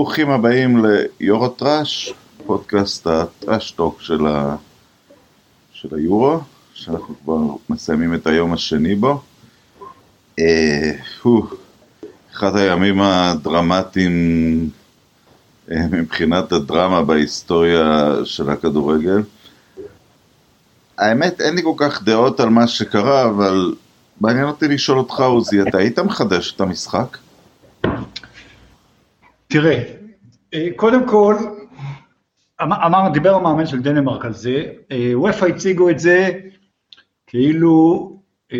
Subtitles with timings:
[0.00, 0.84] ברוכים הבאים
[1.20, 2.14] ליורו טראש,
[2.46, 4.56] פודקאסט הטראשטוק של, ה...
[5.72, 6.40] של היורו,
[6.74, 7.38] שאנחנו כבר
[7.68, 9.20] מסיימים את היום השני בו.
[10.38, 10.92] אה,
[12.32, 14.70] אחד הימים הדרמטיים
[15.70, 19.22] אה, מבחינת הדרמה בהיסטוריה של הכדורגל.
[20.98, 23.74] האמת, אין לי כל כך דעות על מה שקרה, אבל
[24.20, 27.16] מעניין אותי לשאול אותך, עוזי, אתה היית מחדש את המשחק?
[29.48, 29.99] תראה, אה,
[30.76, 31.34] קודם כל,
[32.62, 36.30] אמ-, אמר, דיבר המאמן של דנמרק על זה, אה, וופא הציגו את זה
[37.26, 38.16] כאילו
[38.52, 38.58] אה,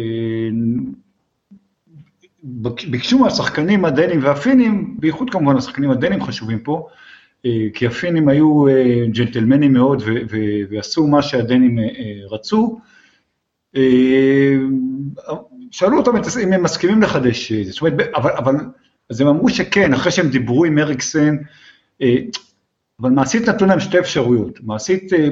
[2.91, 6.89] ביקשו מהשחקנים הדנים והפינים, בייחוד כמובן השחקנים הדנים חשובים פה,
[7.75, 8.65] כי הפינים היו
[9.13, 10.03] ג'נטלמנים מאוד
[10.71, 11.79] ועשו מה שהדנים
[12.31, 12.81] רצו.
[15.71, 16.11] שאלו אותם
[16.43, 18.55] אם הם מסכימים לחדש, זאת אומרת, אבל, אבל
[19.11, 21.43] אז הם אמרו שכן, אחרי שהם דיברו עם אריקסן, אה,
[23.01, 25.29] אבל מעשית נתנו להם שתי אפשרויות, מעשית, אה,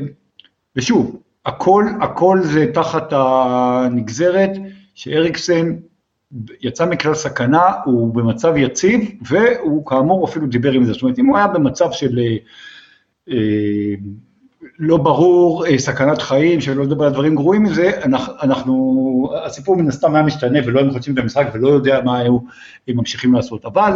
[0.77, 4.51] ושוב, הכל, הכל זה תחת הנגזרת
[4.95, 5.77] שאריקסן
[6.61, 11.27] יצא מכלל סכנה, הוא במצב יציב, והוא כאמור אפילו דיבר עם זה, זאת אומרת, אם
[11.27, 12.19] הוא היה במצב של
[13.31, 13.95] אה,
[14.79, 17.91] לא ברור, סכנת חיים, שלא לדבר על דברים גרועים מזה,
[18.43, 22.39] אנחנו, הסיפור מן הסתם היה משתנה ולא היו מחדשים את המשחק ולא יודע מה היו
[22.89, 23.93] ממשיכים לעשות, אבל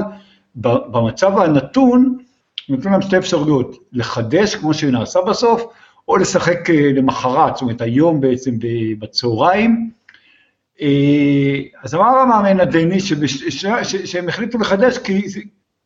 [0.56, 2.18] במצב הנתון,
[2.68, 5.62] נותנים להם שתי אפשרויות, לחדש כמו שנעשה בסוף,
[6.08, 8.50] או לשחק למחרת, זאת אומרת היום בעצם
[8.98, 9.90] בצהריים.
[11.82, 13.00] אז אמר המאמן הדני
[14.04, 15.22] שהם החליטו לחדש כי,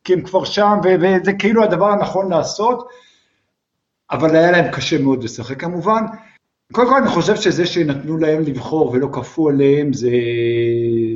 [0.03, 2.87] כי הם כבר שם וזה כאילו הדבר הנכון לעשות,
[4.11, 6.03] אבל היה להם קשה מאוד לשחק כמובן.
[6.71, 10.11] קודם כל אני חושב שזה שנתנו להם לבחור ולא כפו עליהם זה,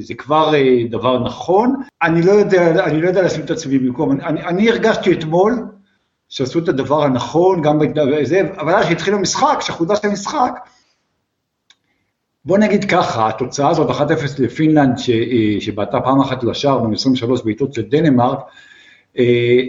[0.01, 1.81] זה כבר אה, דבר נכון.
[2.03, 5.66] אני לא יודע, אני לא יודע לשים את עצמי במקום, אני, אני הרגשתי אתמול
[6.29, 10.53] שעשו את הדבר הנכון, גם בזה, אבל אז שהתחיל המשחק, כשחודש המשחק,
[12.45, 14.01] בוא נגיד ככה, התוצאה הזאת 1-0
[14.39, 18.39] לפינלנד, אה, שבעטה פעם אחת לשער ב-23 בעיטות של דנמרק,
[19.18, 19.59] אה,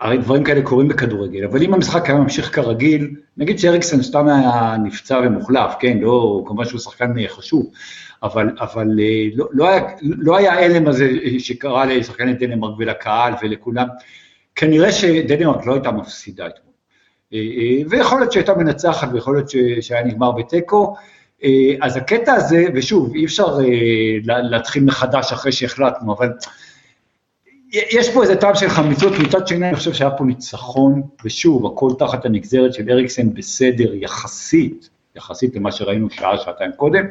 [0.00, 4.76] הרי דברים כאלה קורים בכדורגל, אבל אם המשחק היה ממשיך כרגיל, נגיד שאריקסן סתם היה
[4.84, 7.70] נפצע ומוחלף, כן, לא, כמובן שהוא שחקן חשוב,
[8.22, 13.86] אבל, אבל אה, לא, לא, היה, לא היה ההלם הזה שקרה לשחקני דנמרק ולקהל ולכולם,
[14.54, 16.72] כנראה שדנמרק לא הייתה מפסידה אתמול.
[17.32, 19.50] אה, אה, ויכול להיות שהייתה מנצחת ויכול להיות
[19.80, 20.96] שהיה נגמר בתיקו,
[21.80, 23.58] אז הקטע הזה, ושוב, אי אפשר
[24.24, 26.28] להתחיל מחדש אחרי שהחלטנו, אבל
[27.72, 31.90] יש פה איזה טעם של חמיצות, מצד שני אני חושב שהיה פה ניצחון, ושוב, הכל
[31.98, 37.04] תחת הנגזרת של אריקסן בסדר יחסית, יחסית למה שראינו שעה, שעתיים קודם.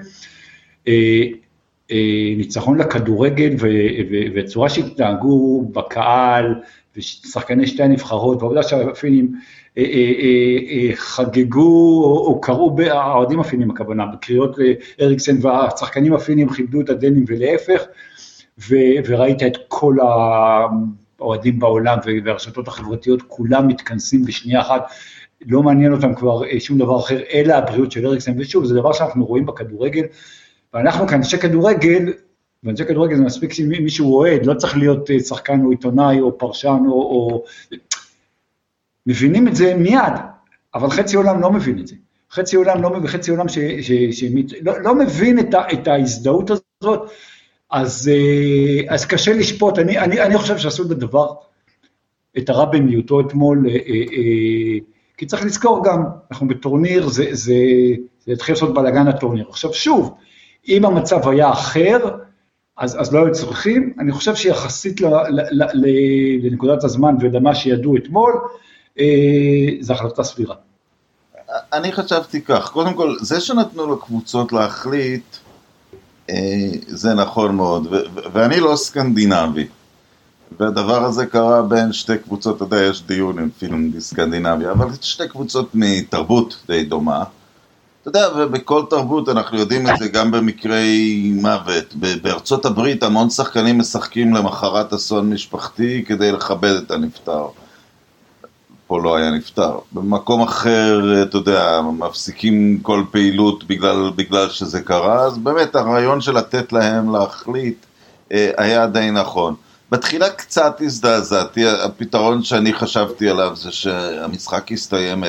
[0.87, 1.23] אה,
[1.91, 3.55] אה, ניצחון לכדורגל
[4.35, 6.55] וצורה שהתנהגו בקהל
[6.97, 9.35] ושחקני שתי הנבחרות, והעובדה שהפינים
[9.77, 14.55] אה, חגגו או קראו, האוהדים הפינים הכוונה, בקריאות
[14.99, 17.81] לאריקסן והשחקנים הפינים כיבדו את הדנים ולהפך,
[19.07, 19.95] וראית את כל
[21.19, 24.91] האוהדים בעולם והרשתות החברתיות, כולם מתכנסים בשנייה אחת,
[25.47, 29.25] לא מעניין אותם כבר שום דבר אחר, אלא הבריאות של אריקסן, ושוב, זה דבר שאנחנו
[29.25, 30.03] רואים בכדורגל,
[30.73, 32.13] ואנחנו כאנשי כדורגל,
[32.63, 36.79] ואנשי כדורגל זה מספיק שמישהו אוהד, לא צריך להיות אה, שחקן או עיתונאי או פרשן
[36.87, 36.91] או...
[36.91, 37.43] או...
[39.07, 40.13] מבינים את זה מיד,
[40.75, 41.95] אבל חצי עולם לא מבין את זה.
[42.31, 44.23] חצי עולם לא מבין, חצי עולם ש, ש, ש,
[44.61, 47.11] לא, לא מבין את, ה, את ההזדהות הזאת,
[47.71, 51.33] אז, אה, אז קשה לשפוט, אני, אני, אני חושב שעשו את הדבר,
[52.37, 53.75] את הרע במיעוטו אתמול, אה,
[55.17, 57.55] כי צריך לזכור גם, אנחנו בטורניר, זה, זה,
[58.25, 59.45] זה יתחיל לעשות בלאגן הטורניר.
[59.49, 60.13] עכשיו שוב,
[60.67, 61.97] אם המצב היה אחר,
[62.77, 65.85] אז, אז לא היו צריכים, אני חושב שיחסית ל, ל, ל, ל,
[66.43, 68.33] לנקודת הזמן ולמה שידעו אתמול,
[68.99, 69.05] אה,
[69.79, 70.55] זו החלטה סבירה.
[71.73, 75.35] אני חשבתי כך, קודם כל, זה שנתנו לקבוצות להחליט,
[76.29, 76.35] אה,
[76.87, 77.87] זה נכון מאוד,
[78.33, 79.67] ואני לא סקנדינבי.
[80.59, 85.27] והדבר הזה קרה בין שתי קבוצות, אתה יודע, יש דיון עם פילם סקנדינביה, אבל שתי
[85.27, 87.23] קבוצות מתרבות די דומה.
[88.01, 91.93] אתה יודע, ובכל תרבות אנחנו יודעים את זה גם במקרי מוות.
[92.21, 97.47] בארצות הברית המון שחקנים משחקים למחרת אסון משפחתי כדי לכבד את הנפטר.
[98.87, 99.79] פה לא היה נפטר.
[99.91, 106.37] במקום אחר, אתה יודע, מפסיקים כל פעילות בגלל, בגלל שזה קרה, אז באמת הרעיון של
[106.37, 107.85] לתת להם להחליט
[108.31, 109.55] אה, היה די נכון.
[109.91, 115.27] בתחילה קצת הזדעזעתי, הפתרון שאני חשבתי עליו זה שהמשחק יסתיים 0-0,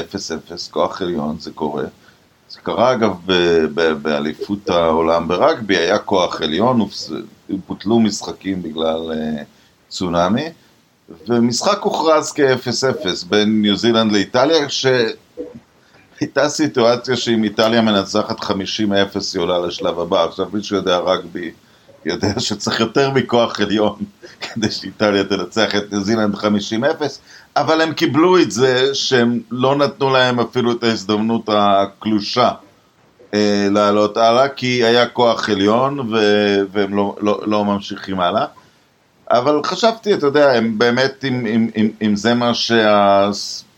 [0.70, 1.84] כוח עליון, זה קורה.
[2.52, 3.16] זה קרה אגב
[4.02, 6.88] באליפות העולם ברגבי, היה כוח עליון,
[7.68, 9.44] בוטלו משחקים בגלל uh,
[9.88, 10.48] צונאמי.
[11.28, 18.50] ומשחק הוכרז כ-0-0 בין ניו זילנד לאיטליה, שהייתה סיטואציה שאם איטליה מנצחת 50-0
[19.34, 21.50] היא עולה לשלב הבא, עכשיו מי שיודע רגבי
[22.04, 23.98] יודע שצריך יותר מכוח עליון
[24.42, 26.44] כדי שאיטליה תנצח את ניו זילנד 50-0,
[27.56, 32.50] אבל הם קיבלו את זה שהם לא נתנו להם אפילו את ההזדמנות הקלושה
[33.34, 38.46] אה, לעלות הלאה, כי היה כוח עליון ו- והם לא, לא, לא ממשיכים הלאה.
[39.30, 43.30] אבל חשבתי, אתה יודע, הם באמת, אם, אם, אם, אם זה מה שה,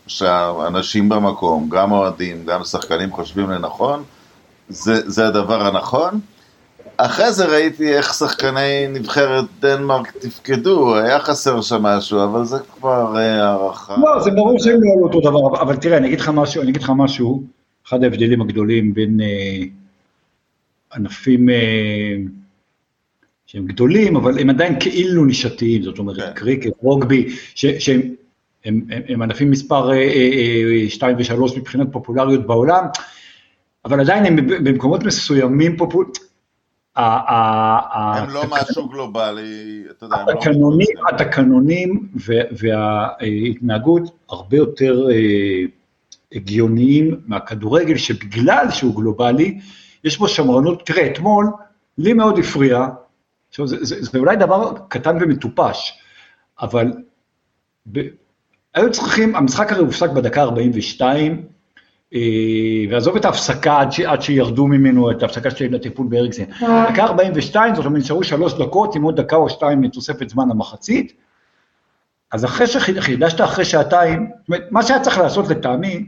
[0.07, 4.03] שהאנשים במקום, גם אוהדים, גם שחקנים חושבים לנכון,
[4.69, 6.19] זה, זה הדבר הנכון.
[6.97, 13.17] אחרי זה ראיתי איך שחקני נבחרת דנמרק תפקדו, היה חסר שם משהו, אבל זה כבר
[13.17, 13.95] אה, הערכה.
[13.97, 16.71] לא, זה ברור שהם לא עלו אותו דבר, אבל תראה, אני אגיד לך משהו, אני
[16.71, 17.43] אגיד לך משהו,
[17.87, 19.65] אחד ההבדלים הגדולים בין אה,
[20.95, 22.15] ענפים אה,
[23.45, 26.31] שהם גדולים, אבל הם עדיין כאילו נישתיים, זאת אומרת, כן.
[26.33, 28.01] קריקט, רוגבי, שהם
[28.65, 29.91] הם, הם, הם ענפים מספר
[30.89, 32.85] 2 ו-3 מבחינת פופולריות בעולם,
[33.85, 36.24] אבל עדיין הם במקומות מסוימים פופולריים.
[36.95, 40.31] הם לא משהו גלובלי, אתה יודע, לא...
[41.09, 42.07] התקנונים,
[42.51, 45.63] וההתנהגות הרבה יותר אה,
[46.31, 49.59] הגיוניים מהכדורגל, שבגלל שהוא גלובלי,
[50.03, 51.51] יש בו שמרנות, תראה, אתמול,
[51.97, 52.87] לי מאוד הפריע,
[53.49, 55.99] עכשיו זה, זה, זה אולי דבר קטן ומטופש,
[56.61, 56.91] אבל
[57.91, 57.99] ב,
[58.73, 61.54] היו צריכים, המשחק הרי הופסק בדקה 42, אה,
[62.89, 66.43] ועזוב את ההפסקה עד, ש, עד שירדו ממנו, את ההפסקה של הטיפול באריקסן.
[66.91, 71.13] דקה 42, זאת אומרת, נשארו שלוש דקות עם עוד דקה או שתיים לתוספת זמן המחצית,
[72.31, 76.05] אז אחרי שחידשת אחרי שעתיים, זאת אומרת, מה שהיה צריך לעשות לטעמי,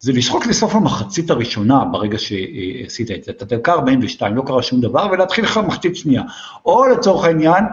[0.00, 4.80] זה לשחוק לסוף המחצית הראשונה ברגע שעשית את זה, את הדקה 42, לא קרה שום
[4.80, 6.22] דבר, ולהתחיל לך מחצית שנייה.
[6.66, 7.64] או לצורך העניין,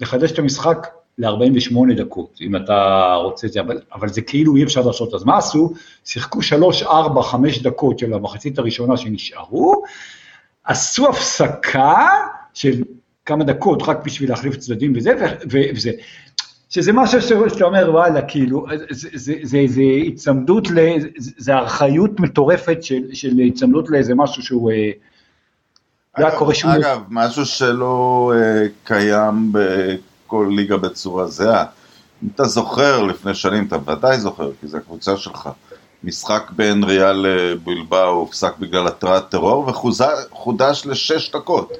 [0.00, 0.86] לחדש את המשחק
[1.18, 5.24] ל-48 דקות, אם אתה רוצה את זה, אבל, אבל זה כאילו אי אפשר לעשות, אז
[5.24, 5.72] מה עשו?
[6.04, 9.82] שיחקו 3, 4, 5 דקות של המחצית הראשונה שנשארו,
[10.64, 12.06] עשו הפסקה
[12.54, 12.82] של
[13.26, 15.12] כמה דקות רק בשביל להחליף צדדים וזה,
[15.50, 15.90] וזה.
[16.70, 18.66] שזה משהו שאתה אומר, וואלה, כאילו,
[19.42, 20.68] זה איזה היצמדות,
[21.16, 24.70] זה ארכאיות מטורפת של, של היצמדות לאיזה משהו שהוא...
[24.70, 24.90] אה,
[26.18, 26.70] לא אגב, קורה שום...
[26.70, 29.52] אגב, משהו שלא uh, קיים
[30.32, 31.64] בכל ליגה בצורה זהה.
[32.22, 35.48] אם אתה זוכר לפני שנים, אתה ודאי זוכר, כי זו הקבוצה שלך.
[36.04, 41.72] משחק בין ריאל לבלבאו הופסק בגלל התרעת טרור וחודש לשש דקות.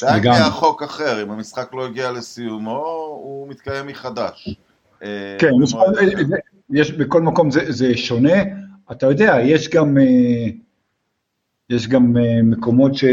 [0.00, 2.84] זה היה חוק אחר, אם המשחק לא הגיע לסיומו,
[3.22, 4.56] הוא מתקיים מחדש.
[5.02, 5.50] אה, כן,
[6.70, 8.42] יש, בכל מקום זה, זה שונה.
[8.92, 10.50] אתה יודע, יש גם, אה,
[11.70, 13.04] יש גם אה, מקומות ש...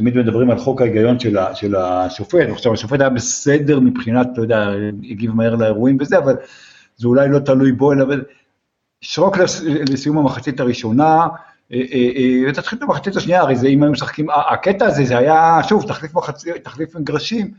[0.00, 4.68] תמיד מדברים על חוק ההיגיון של, של השופט, עכשיו השופט היה בסדר מבחינת, אתה יודע,
[5.10, 6.36] הגיב מהר לאירועים וזה, אבל
[6.96, 8.04] זה אולי לא תלוי בו, אלא
[9.00, 9.36] שרוק
[9.90, 11.26] לסיום המחצית הראשונה,
[12.48, 16.14] ותתחיל את המחצית השנייה, הרי זה אם היו משחקים, הקטע הזה, זה היה, שוב, תחליף,
[16.14, 17.50] מחצי, תחליף מגרשים,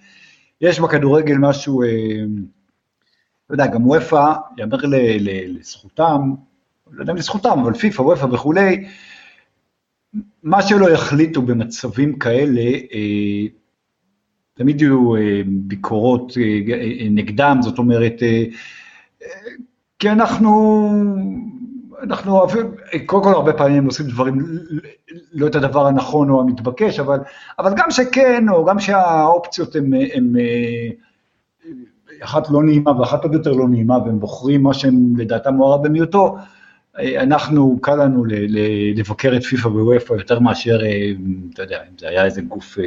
[0.61, 1.87] יש בכדורגל משהו, אה,
[3.49, 4.77] לא יודע, גם וופא, יאמר
[5.19, 6.33] לזכותם,
[6.91, 8.87] לא יודע אם לזכותם, אבל פיפ"א, וופא וכולי,
[10.43, 12.61] מה שלא יחליטו במצבים כאלה,
[12.93, 13.45] אה,
[14.53, 16.33] תמיד יהיו אה, ביקורות
[17.11, 18.15] נגדם, זאת אומרת,
[19.99, 20.89] כי אנחנו
[22.03, 22.71] אנחנו אוהבים,
[23.05, 24.45] קודם כל הרבה פעמים עושים דברים,
[25.33, 27.19] לא את הדבר הנכון או המתבקש, אבל,
[27.59, 30.33] אבל גם שכן, או גם שהאופציות הן,
[32.23, 36.37] אחת לא נעימה ואחת עוד יותר לא נעימה, והם בוחרים מה שהם לדעתם הרע במיעוטו,
[36.99, 38.25] אנחנו, קל לנו
[38.95, 40.79] לבקר את פיפ"א ווופ"א יותר מאשר,
[41.53, 42.77] אתה יודע, אם זה היה איזה גוף,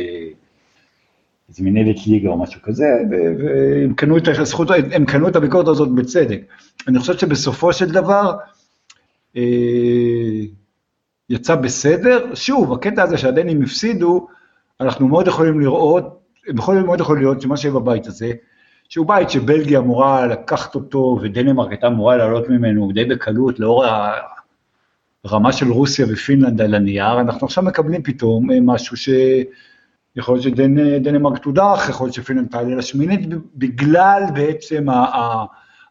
[1.48, 5.94] איזה מנהלת ליגה או משהו כזה, והם קנו את הזכות, הם קנו את הביקורת הזאת
[5.94, 6.40] בצדק.
[6.88, 8.36] אני חושב שבסופו של דבר,
[9.36, 9.42] אה,
[11.30, 12.34] יצא בסדר.
[12.34, 14.26] שוב, הקטע הזה שהדנים הפסידו,
[14.80, 16.20] אנחנו מאוד יכולים לראות,
[16.54, 18.32] יכול מאוד יכול להיות שמה שיהיה בבית הזה,
[18.94, 23.84] שהוא בית שבלגיה אמורה לקחת אותו ודנמרק הייתה אמורה לעלות ממנו די בקלות לאור
[25.24, 31.38] הרמה של רוסיה ופינלנד על הנייר, אנחנו עכשיו מקבלים פתאום אה, משהו שיכול להיות שדנמרק
[31.38, 33.20] תודח, יכול להיות שפינלנד תעלה לשמינית,
[33.54, 34.86] בגלל בעצם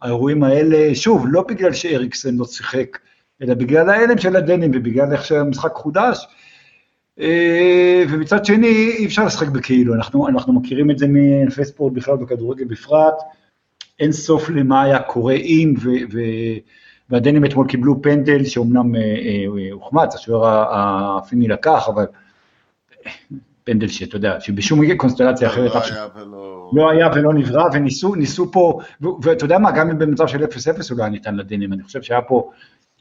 [0.01, 2.97] האירועים האלה, שוב, לא בגלל שאריקסן לא שיחק
[3.41, 6.27] אלא בגלל ההלם של הדנים ובגלל איך שהמשחק חודש.
[7.19, 12.15] אה, ומצד שני, אי אפשר לשחק בכאילו, אנחנו, אנחנו מכירים את זה מענפי ספורט בכלל
[12.21, 13.13] וכדורגל בפרט,
[13.99, 16.19] אין סוף למה היה קורה אם, ו, ו,
[17.09, 22.05] והדנים אתמול קיבלו פנדל שאומנם אה, אה, הוחמץ, השוער הפיני לקח, אבל
[23.63, 26.71] פנדל שאתה יודע, שבשום קונסטלציה אחרת, לא היה ולא...
[26.73, 28.79] לא היה ולא נברא, וניסו ניסו פה,
[29.21, 30.47] ואתה יודע מה, גם אם במצב של 0-0
[30.91, 32.51] אולי ניתן לדנים, אני חושב שהיה פה,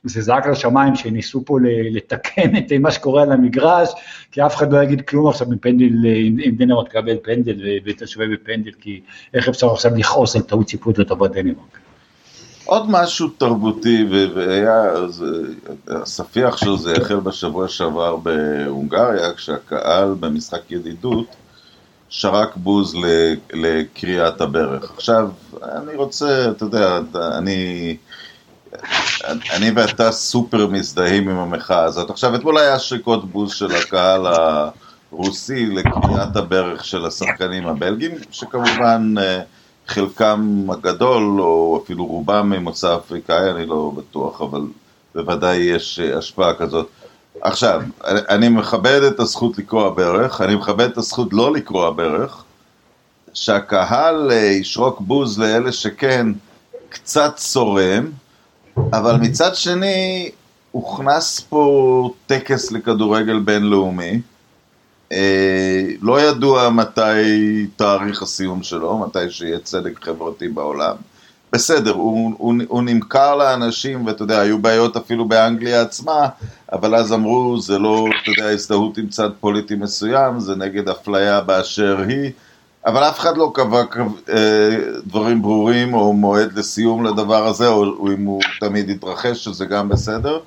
[0.04, 1.58] זה זעק לשמיים שניסו פה
[1.90, 3.88] לתקן את מה שקורה על המגרש,
[4.32, 6.06] כי אף אחד לא יגיד כלום עכשיו מפנדל,
[6.46, 7.54] אם דנמרק תקבל פנדל
[7.84, 9.00] ותשווה בפנדל, כי
[9.34, 11.78] איך אפשר עכשיו לכעוס על טעות שיפוט לטובת דנמרק.
[12.64, 14.84] עוד משהו תרבותי, והיה,
[15.88, 21.26] הספיח של זה החל בשבוע שעבר בהונגריה, כשהקהל במשחק ידידות
[22.08, 22.94] שרק בוז
[23.52, 24.92] לקריאת הברך.
[24.94, 25.30] עכשיו,
[25.62, 27.00] אני רוצה, אתה יודע,
[27.38, 27.96] אני...
[29.24, 32.10] אני ואתה סופר מזדהים עם המחאה הזאת.
[32.10, 34.26] עכשיו, אתמול היה שריקות בוז של הקהל
[35.12, 39.40] הרוסי לקריאת הברך של השחקנים הבלגים, שכמובן אה,
[39.86, 44.60] חלקם הגדול, או אפילו רובם ממוצא אפריקאי, אני לא בטוח, אבל
[45.14, 46.88] בוודאי יש אה, השפעה כזאת.
[47.40, 52.44] עכשיו, אני מכבד את הזכות לקרוע ברך, אני מכבד את הזכות לא לקרוע ברך,
[53.34, 56.26] שהקהל אה, ישרוק בוז לאלה שכן
[56.88, 58.10] קצת צורם,
[58.76, 60.30] אבל מצד שני,
[60.70, 64.20] הוכנס פה טקס לכדורגל בינלאומי,
[65.12, 70.96] אה, לא ידוע מתי תאריך הסיום שלו, מתי שיהיה צדק חברתי בעולם.
[71.52, 76.28] בסדר, הוא, הוא, הוא נמכר לאנשים, ואתה יודע, היו בעיות אפילו באנגליה עצמה,
[76.72, 81.40] אבל אז אמרו, זה לא, אתה יודע, הזדהות עם צד פוליטי מסוים, זה נגד אפליה
[81.40, 82.30] באשר היא,
[82.86, 83.82] אבל אף אחד לא קבע
[84.28, 89.88] אה, דברים ברורים או מועד לסיום לדבר הזה, או אם הוא תמיד יתרחש, שזה גם
[89.88, 90.40] בסדר,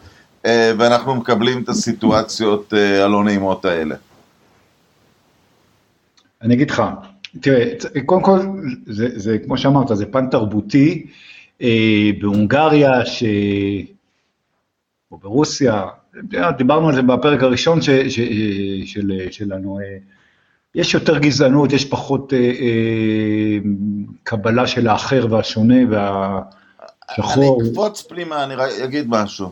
[0.45, 3.95] אה, ואנחנו מקבלים את הסיטואציות אה, הלא נעימות האלה.
[6.41, 6.83] אני אגיד לך,
[7.41, 7.65] תראה,
[8.05, 8.39] קודם כל,
[8.85, 11.05] זה, זה כמו שאמרת, זה פן תרבותי.
[12.21, 13.23] בהונגריה, ש...
[15.11, 15.83] או ברוסיה,
[16.57, 18.19] דיברנו על זה בפרק הראשון ש, ש,
[18.85, 19.79] של, שלנו,
[20.75, 23.57] יש יותר גזענות, יש פחות אה, אה,
[24.23, 27.61] קבלה של האחר והשונה והשחור.
[27.61, 29.51] אני אקפוץ פנימה, אני אגיד משהו.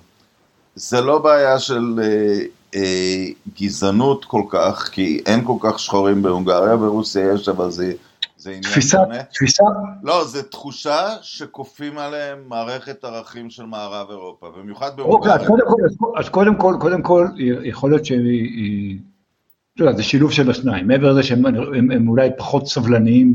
[0.75, 2.39] זה לא בעיה של אה,
[2.75, 3.25] אה,
[3.59, 7.93] גזענות כל כך, כי אין כל כך שחורים בהונגריה, ברוסיה יש, אבל זה,
[8.37, 9.23] זה עניין תפיסה, שונה.
[9.23, 9.63] תפיסה?
[10.03, 15.35] לא, זו תחושה שכופים עליהם מערכת ערכים של מערב אירופה, במיוחד אוקיי, בהונגריה.
[15.35, 15.65] אז קודם
[15.97, 17.27] כל, אז קודם כל, קודם כל,
[17.63, 18.99] יכול להיות שהיא...
[19.79, 23.33] יודע, זה שילוב של השניים, מעבר לזה שהם הם, הם אולי פחות סבלניים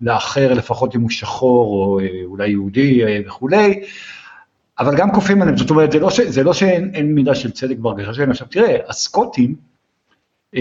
[0.00, 3.82] לאחר, לפחות אם הוא שחור או אה, אולי יהודי אה, וכולי,
[4.78, 7.76] אבל גם כופים עליהם, זאת אומרת, זה לא, ש, זה לא שאין מידה של צדק
[7.78, 8.30] בהרגשה שלהם.
[8.30, 9.54] עכשיו תראה, הסקוטים
[10.56, 10.60] אה,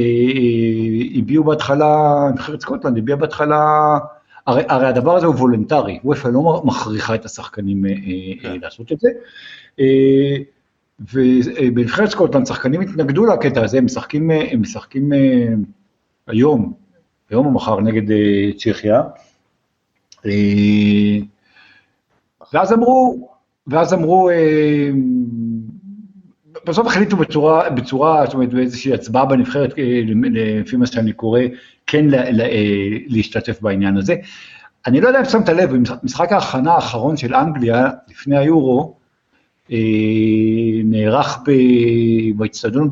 [1.16, 3.66] הביעו בהתחלה, נבחרת סקוטלנד הביעה בהתחלה,
[4.48, 7.92] הרי, הרי הדבר הזה הוא וולונטרי, אופא לא מכריחה את השחקנים אה,
[8.42, 8.50] כן.
[8.50, 9.10] אה, לעשות את זה.
[9.80, 10.36] אה,
[11.00, 15.48] ובנבחרת סקוטלנד שחקנים התנגדו לקטע הזה, הם משחקים, הם משחקים אה,
[16.28, 16.74] היום,
[17.30, 19.02] היום או מחר נגד אה, צ'כיה.
[20.26, 21.18] אה,
[22.54, 23.30] ואז אמרו,
[23.68, 24.30] ואז אמרו,
[26.66, 29.74] בסוף החליטו בצורה, בצורה, זאת אומרת, באיזושהי הצבעה בנבחרת,
[30.32, 31.40] לפי מה שאני קורא,
[31.88, 32.44] כן לה, לה,
[33.08, 34.16] להשתתף בעניין הזה.
[34.88, 38.96] אני לא יודע אם שמת לב, במשחק ההכנה האחרון של אנגליה, לפני היורו,
[40.84, 41.40] נערך
[42.36, 42.90] באצטדיון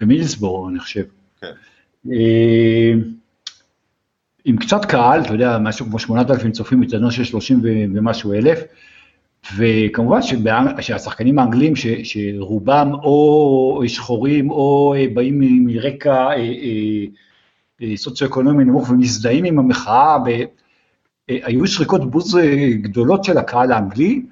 [0.00, 1.02] במילסבורו, אני חושב.
[1.40, 1.52] כן.
[4.44, 7.60] עם קצת קהל, אתה יודע, משהו כמו 8,000 צופים, באצטדיון של 30
[7.94, 8.62] ומשהו אלף,
[9.56, 10.18] וכמובן
[10.80, 16.36] שהשחקנים האנגלים, ש, שרובם או שחורים או אה, באים מרקע אה,
[17.82, 20.16] אה, סוציו-אקונומי נמוך ומזדהים עם המחאה,
[21.28, 22.38] היו שריקות בוז
[22.74, 24.22] גדולות של הקהל האנגלי,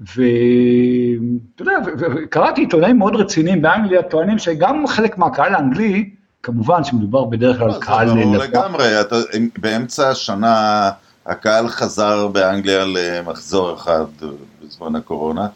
[0.00, 1.72] ואתה יודע,
[2.16, 6.10] וקראתי עיתונאים מאוד רציניים באנגליה, טוענים שגם חלק מהקהל האנגלי,
[6.42, 8.08] כמובן שמדובר בדרך כלל לא, קהל...
[8.08, 9.16] זה ברור לגמרי, אתה,
[9.58, 10.90] באמצע השנה
[11.26, 14.04] הקהל חזר באנגליה למחזור אחד
[14.62, 15.46] בזמן הקורונה,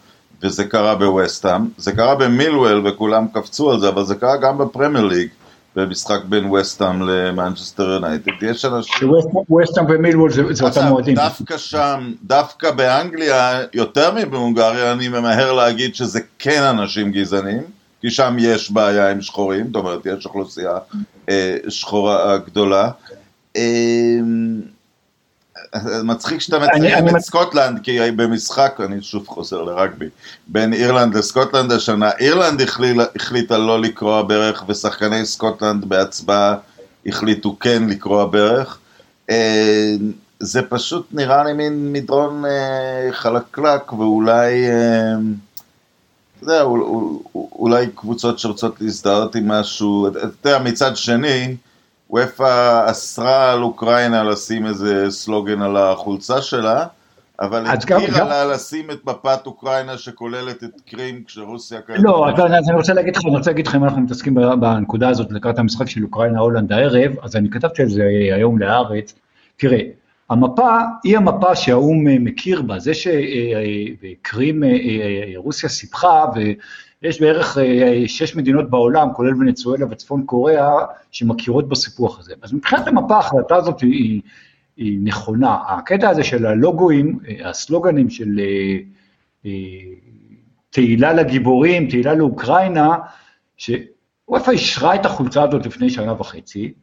[0.43, 5.05] וזה קרה בווסטהאם, זה קרה במילוול וכולם קפצו על זה, אבל זה קרה גם בפרמייר
[5.05, 5.29] ליג,
[5.75, 9.09] במשחק בין ווסטהאם למנצ'סטר יונייטד, יש אנשים...
[9.49, 11.15] ווסטהאם ומילוול זה אותם מועדים.
[11.15, 17.61] דווקא שם, דווקא באנגליה, יותר מבהונגריה, אני ממהר להגיד שזה כן אנשים גזענים,
[18.01, 20.77] כי שם יש בעיה עם שחורים, זאת אומרת, יש אוכלוסייה
[21.29, 22.89] אה, שחורה גדולה.
[23.55, 24.19] אה,
[26.03, 30.05] מצחיק שאתה מציין את סקוטלנד, כי במשחק, אני שוב חוזר לרגבי,
[30.47, 32.61] בין אירלנד לסקוטלנד השנה, אירלנד
[33.15, 36.55] החליטה לא לכרוע ברך, ושחקני סקוטלנד בהצבעה
[37.05, 38.77] החליטו כן לקרוע ברך.
[39.29, 39.95] אה,
[40.39, 45.13] זה פשוט נראה לי מין מדרון אה, חלקלק, ואולי, אה,
[46.37, 46.61] אתה יודע,
[47.35, 51.55] אולי קבוצות שרוצות להזדהות עם משהו, אתה יודע, מצד שני,
[52.15, 56.85] שוופא אסרה על אוקראינה לשים איזה סלוגן על החולצה שלה,
[57.41, 62.03] אבל התירה לה לשים את מפת אוקראינה שכוללת את קרים כשרוסיה קיימת.
[62.03, 65.59] לא, אז אני רוצה להגיד לכם, אני רוצה להגיד לכם, אנחנו מתעסקים בנקודה הזאת לקראת
[65.59, 68.03] המשחק של אוקראינה-הולנד הערב, אז אני כתבתי על זה
[68.35, 69.13] היום להארץ.
[69.57, 69.79] תראה,
[70.29, 74.63] המפה היא המפה שהאו"ם מכיר בה, זה שקרים
[75.35, 76.25] רוסיה סיפחה,
[77.03, 77.57] ויש בערך
[78.07, 80.75] שש מדינות בעולם, כולל ונצואלה וצפון קוריאה,
[81.11, 82.33] שמכירות בסיפוח הזה.
[82.41, 84.21] אז מבחינת המפה ההחלטה הזאת היא...
[84.77, 85.57] היא נכונה.
[85.67, 88.77] הקטע הזה של הלוגוים, הסלוגנים של אה,
[89.45, 89.51] אה,
[90.69, 92.95] תהילה לגיבורים, תהילה לאוקראינה,
[93.57, 96.73] שוופא אישרה את החולצה הזאת לפני שנה וחצי,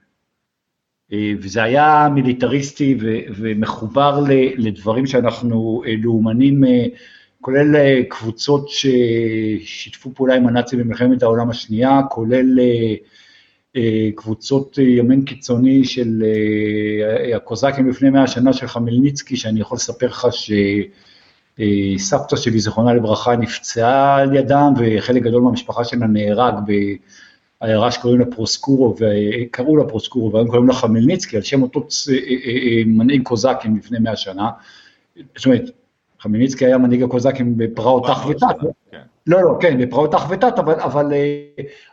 [1.12, 2.97] אה, וזה היה מיליטריסטי
[3.37, 4.25] ומחובר
[4.57, 6.64] לדברים שאנחנו לאומנים,
[7.42, 12.58] כולל קבוצות ששיתפו פעולה עם הנאצים במלחמת העולם השנייה, כולל
[13.76, 19.76] אה, קבוצות אה, ימין קיצוני של אה, הקוזקים לפני מאה שנה של חמלניצקי, שאני יכול
[19.76, 20.26] לספר לך
[21.58, 26.54] שסבתא שלי, זיכרונה לברכה, נפצעה על ידם, וחלק גדול מהמשפחה שלה נהרג
[27.61, 31.87] בעיירה שקוראים לה פרוסקורו, וקראו לה פרוסקורו, והיום קוראים לה חמלניצקי, על שם אותו
[32.87, 34.50] מנהיג קוזקים לפני מאה שנה.
[35.37, 35.70] זאת אומרת,
[36.22, 38.46] חמלניצקי היה מנהיג הקוזקים בפרעות תח ותת.
[38.90, 39.00] כן.
[39.26, 41.44] לא, לא, כן, בפרעות תח ותת, אבל, אבל אה,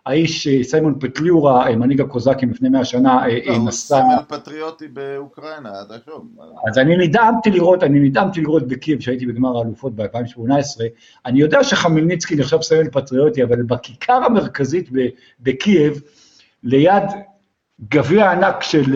[0.05, 3.97] האיש, אה, סיימון פטליורה, אה, מנהיג הקוזקים לפני מאה שנה, לא, נסע...
[3.97, 6.27] הוא סמל פטריוטי באוקראינה עד היום.
[6.67, 10.81] אז אני נדהמתי לראות, אני נדהמתי לראות בקייב, שהייתי בגמר האלופות ב-2018,
[11.25, 14.89] אני יודע שחמלניצקי נחשב סמל פטריוטי, אבל בכיכר המרכזית
[15.39, 16.01] בקייב,
[16.63, 17.03] ליד
[17.89, 18.95] גביע ענק של,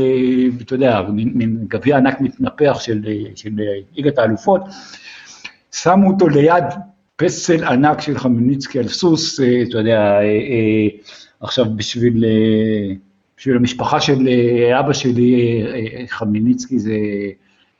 [0.62, 3.02] אתה יודע, מין גביע ענק מתנפח של,
[3.36, 3.50] של
[3.96, 4.62] ליגת האלופות,
[5.74, 6.64] שמו אותו ליד
[7.16, 10.88] פסל ענק של חמלניצקי על סוס, אה, אתה יודע, אה, אה,
[11.40, 12.26] עכשיו בשביל,
[13.38, 14.28] בשביל המשפחה של
[14.80, 15.64] אבא שלי,
[16.08, 16.98] חמלניצקי זה,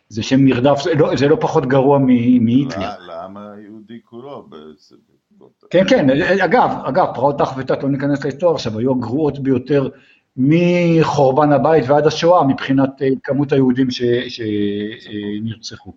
[0.10, 2.00] זה שם נרדף, זה לא, זה לא פחות גרוע
[2.42, 2.90] מהיטלר.
[3.08, 4.50] לעם היהודי כולו.
[5.70, 6.10] כן, כן,
[6.44, 9.90] אגב, אגב, פרעות תח ותת, לא ניכנס להיסטוריה עכשיו, היו הגרועות ביותר
[10.38, 12.90] מחורבן הבית ועד השואה מבחינת
[13.24, 13.88] כמות היהודים
[14.30, 15.94] שנרצחו.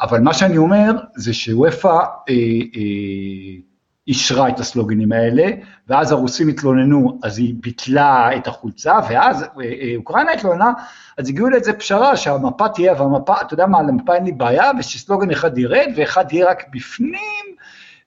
[0.00, 2.34] אבל מה שאני אומר זה שוופא אה,
[2.76, 3.60] אה,
[4.08, 5.46] אישרה את הסלוגנים האלה,
[5.88, 10.72] ואז הרוסים התלוננו, אז היא ביטלה את החולצה, ואז אה, אה, אוקראינה התלוננה,
[11.18, 14.70] אז הגיעו לאיזה פשרה שהמפה תהיה, והמפה, אתה יודע מה, על המפה אין לי בעיה,
[14.78, 17.44] ושסלוגן אחד ירד, ואחד יהיה רק בפנים,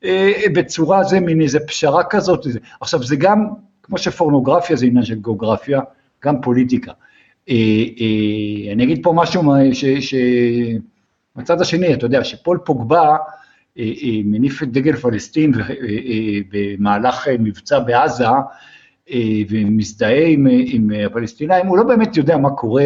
[0.04, 2.44] אה, בצורה זה, מין איזה פשרה כזאת.
[2.44, 2.60] זה.
[2.82, 3.48] עכשיו, זה גם,
[3.84, 5.82] כמו שפורנוגרפיה זה עניין של גיאוגרפיה,
[6.24, 6.92] גם פוליטיקה.
[7.50, 7.56] אה,
[8.00, 9.86] אה, אני אגיד פה משהו ש...
[9.86, 10.16] ש
[11.38, 13.18] מצד השני, אתה יודע, שפול פוגבה
[13.80, 15.66] אה, אה, מניף את דגל פלסטין אה,
[16.52, 18.26] במהלך מבצע בעזה,
[19.50, 22.84] ומזדהה עם, עם הפלסטינאים, הוא לא באמת יודע מה קורה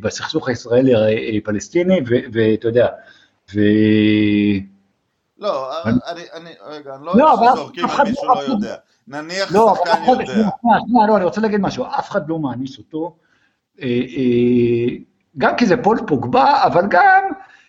[0.00, 2.00] בסכסוך הישראלי-פלסטיני,
[2.32, 2.86] ואתה יודע,
[3.54, 3.60] ו...
[5.38, 8.74] לא, אני, אני, רגע, אני לא, לא אבל שזורקים על מישהו לא יודע.
[9.08, 10.48] נניח לא, שחקן יודע.
[11.08, 13.16] לא, אני רוצה להגיד משהו, אף אחד לא מעניש אותו,
[15.38, 17.22] גם כי זה פול פוגבה, אבל גם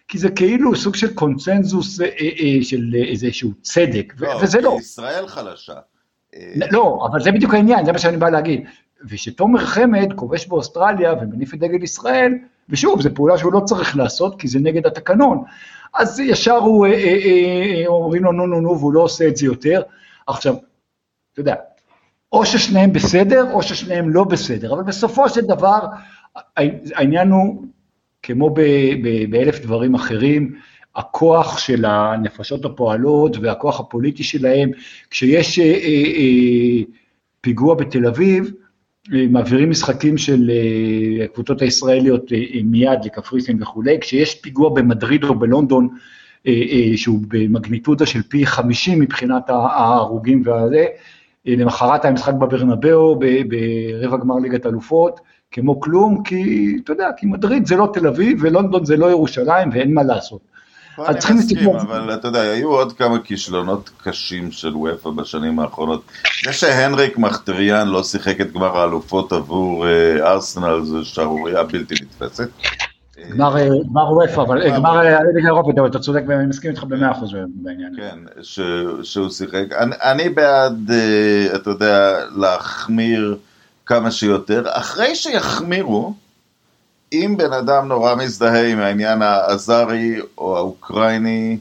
[0.07, 4.77] כי זה כאילו סוג של קונצנזוס אה, אה, של איזשהו צדק, לא, וזה לא.
[4.79, 5.73] ישראל חלשה.
[6.35, 8.61] אה, לא, אבל זה בדיוק העניין, זה מה שאני בא להגיד.
[9.09, 12.33] ושתומר חמד כובש באוסטרליה ומניף את דגל ישראל,
[12.69, 15.43] ושוב, זו פעולה שהוא לא צריך לעשות, כי זה נגד התקנון.
[15.93, 16.87] אז ישר הוא,
[17.87, 19.81] אומרים לו נו נו נו, והוא לא עושה את זה יותר.
[20.27, 20.55] עכשיו,
[21.33, 21.55] אתה יודע,
[22.31, 25.79] או ששניהם בסדר, או ששניהם לא בסדר, אבל בסופו של דבר,
[26.95, 27.65] העניין הוא
[28.25, 28.55] כמו
[29.29, 30.53] באלף דברים אחרים,
[30.95, 34.69] הכוח של הנפשות הפועלות והכוח הפוליטי שלהם,
[35.09, 36.83] כשיש אה, אה, אה,
[37.41, 38.51] פיגוע בתל אביב,
[39.29, 40.51] מעבירים משחקים של
[41.23, 42.31] הקבוצות הישראליות
[42.63, 45.87] מיד לקפריסין וכולי, כשיש פיגוע במדריד או בלונדון,
[46.95, 50.85] שהוא במגניטודה של פי 50 מבחינת ההרוגים והזה,
[51.45, 55.19] למחרת היה משחק בברנבאו ברבע גמר ליגת אלופות,
[55.55, 59.69] כמו כלום, כי, אתה יודע, כי מדריד זה לא תל אביב, ולונדון זה לא ירושלים,
[59.73, 60.39] ואין מה לעשות.
[60.99, 66.03] אני מסכים, אבל אתה יודע, היו עוד כמה כישלונות קשים של וופא בשנים האחרונות.
[66.45, 72.49] זה שהנריק מחטריאן לא שיחק את גמר האלופות עבור אה, ארסנל, זו שערורייה בלתי נתפסת.
[73.29, 73.67] גמר אה,
[74.11, 77.95] וופא, אבל גמר הליגה אה, האירופית, אבל אתה צודק, אני מסכים איתך במאה אחוז בעניין.
[77.97, 78.43] כן,
[79.03, 79.63] שהוא שיחק.
[80.03, 80.91] אני בעד,
[81.55, 83.37] אתה יודע, להחמיר
[83.85, 86.13] כמה שיותר, אחרי שיחמירו,
[87.13, 91.57] אם בן אדם נורא מזדהה עם העניין האזרי או האוקראיני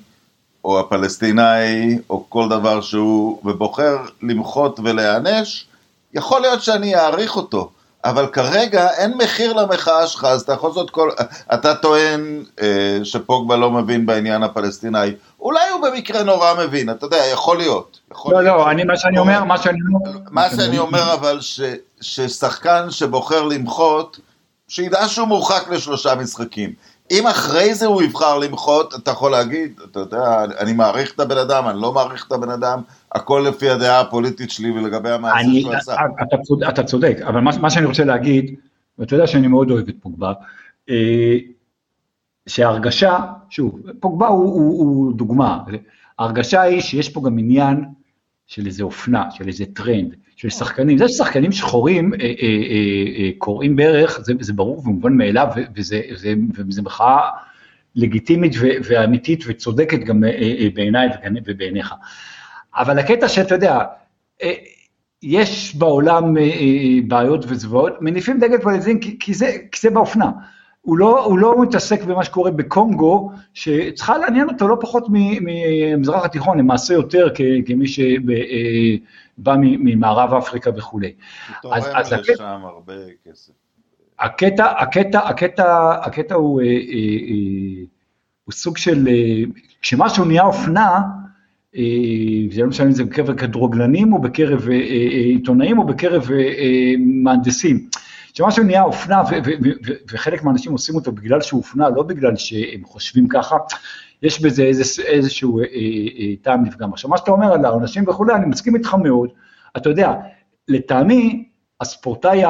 [0.64, 5.66] או הפלסטיני או כל דבר שהוא, ובוחר למחות ולהיענש,
[6.14, 7.70] יכול להיות שאני אעריך אותו,
[8.04, 11.10] אבל כרגע אין מחיר למחאה שלך, אז אתה יכול לעשות כל...
[11.54, 17.26] אתה טוען אה, שפוגבה לא מבין בעניין הפלסטיני, אולי הוא במקרה נורא מבין, אתה יודע,
[17.32, 18.00] יכול להיות.
[18.12, 20.18] יכול לא, להיות לא, אני, מה שאני אומר, מה שאני אומר...
[20.30, 21.60] מה שאני אומר אבל, ש,
[22.00, 24.20] ששחקן שבוחר למחות,
[24.68, 26.72] שידע שהוא מורחק לשלושה משחקים.
[27.10, 31.38] אם אחרי זה הוא יבחר למחות, אתה יכול להגיד, אתה יודע, אני מעריך את הבן
[31.38, 32.80] אדם, אני לא מעריך את הבן אדם,
[33.14, 35.94] הכל לפי הדעה הפוליטית שלי ולגבי המעשה שהוא עשה.
[36.22, 38.54] אתה, צודק, אתה צודק, אבל מה, מה שאני רוצה להגיד,
[38.98, 40.32] ואתה יודע שאני מאוד אוהב את פוגבה,
[40.90, 41.36] אה,
[42.46, 43.18] שההרגשה,
[43.50, 45.58] שוב, פוגבה הוא, הוא, הוא דוגמה,
[46.18, 47.84] ההרגשה היא שיש פה גם עניין
[48.46, 53.30] של איזה אופנה, של איזה טרנד, של שחקנים, זה ששחקנים שחורים אה, אה, אה, אה,
[53.38, 56.34] קוראים בערך, זה, זה ברור ומובן מאליו, וזה, זה,
[56.68, 57.28] וזה מחאה
[57.96, 58.52] לגיטימית
[58.88, 61.08] ואמיתית וצודקת גם אה, אה, בעיניי
[61.46, 61.94] ובעיניך.
[62.76, 63.78] אבל הקטע שאתה יודע,
[64.42, 64.52] אה,
[65.22, 66.48] יש בעולם אה, אה,
[67.08, 70.30] בעיות וזוועות, מניפים דגל פלסטין כי, זה, כי זה באופנה.
[70.80, 76.58] הוא לא, הוא לא מתעסק במה שקורה בקונגו, שצריכה לעניין אותו לא פחות ממזרח התיכון,
[76.58, 81.12] למעשה יותר כ, כמי שבא ממערב אפריקה וכולי.
[81.72, 82.92] אז- אז הקטע- לשם הרבה
[83.28, 83.52] כסף.
[84.20, 86.60] הקטע, הקטע, הקטע, הקטע הוא,
[88.44, 89.08] הוא סוג של,
[89.82, 91.00] כשמשהו נהיה אופנה,
[92.50, 94.78] זה לא משנה אם זה בקרב כדורגלנים או בקרב אה, אה,
[95.24, 97.88] עיתונאים או בקרב אה, אה, מהנדסים.
[98.34, 99.22] כשמשהו נהיה אופנה
[100.12, 103.56] וחלק מהאנשים עושים אותו בגלל שהוא אופנה, לא בגלל שהם חושבים ככה,
[104.22, 104.62] יש בזה
[105.06, 105.68] איזשהו אה, אה,
[106.18, 106.92] אה, טעם נפגם.
[106.92, 109.30] עכשיו, מה שאתה אומר על האנשים וכולי, אני מסכים איתך מאוד.
[109.76, 110.14] אתה יודע,
[110.68, 111.48] לטעמי,
[111.80, 112.42] הספורטאי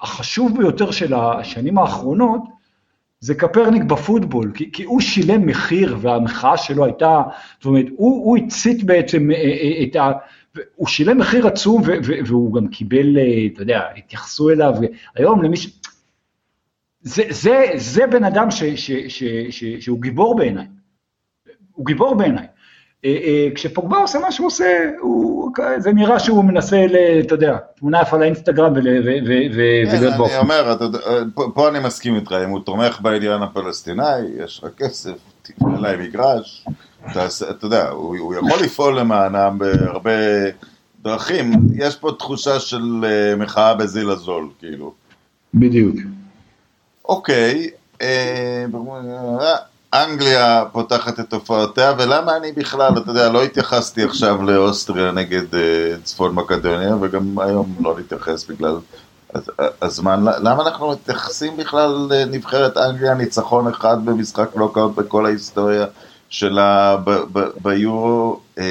[0.00, 2.42] החשוב ביותר של השנים האחרונות,
[3.22, 7.22] זה קפרניק בפוטבול, כי, כי הוא שילם מחיר והמחאה שלו הייתה,
[7.54, 10.12] זאת אומרת, הוא, הוא הצית בעצם אה, אה, את ה...
[10.76, 14.74] הוא שילם מחיר עצום ו- ו- והוא גם קיבל, אה, אתה יודע, התייחסו אליו,
[15.14, 15.80] היום למי ש...
[17.00, 20.66] זה, זה, זה בן אדם ש, ש, ש, ש, שהוא גיבור בעיניי,
[21.72, 22.46] הוא גיבור בעיניי.
[23.04, 24.64] אה, אה, כשפוגבה עושה מה שהוא עושה,
[25.00, 26.86] הוא, זה נראה שהוא מנסה,
[27.26, 29.04] אתה יודע, תמונה יפה לאינסטגרם ולהיות
[30.10, 30.38] אני באופן.
[30.38, 30.98] אומר, אתה יודע,
[31.34, 34.02] פה- פה אני מסכים איתך, אם הוא תומך בעניין הפלסטיני,
[34.44, 35.12] יש לך כסף,
[35.42, 36.66] תקנה להם מגרש,
[37.10, 37.26] אתה
[37.66, 40.10] יודע, הוא הוא יכול לפעול למענם בהרבה
[41.02, 44.92] דרכים, יש פה תחושה של אה, מחאה בזיל הזול, כאילו.
[45.54, 45.96] בדיוק.
[47.04, 47.70] אוקיי,
[48.02, 48.64] אה,
[49.94, 55.60] אנגליה פותחת את הופעותיה, ולמה אני בכלל, אתה יודע, לא התייחסתי עכשיו לאוסטריה נגד אה,
[56.02, 58.76] צפון מקדוניה, וגם היום לא נתייחס בגלל
[59.34, 59.50] הז-
[59.82, 60.24] הזמן.
[60.42, 65.86] למה אנחנו מתייחסים בכלל לנבחרת אנגליה ניצחון אחד במשחק נוקאוט בכל ההיסטוריה
[66.30, 68.40] שלה ב- ב- ביורו?
[68.58, 68.64] אה,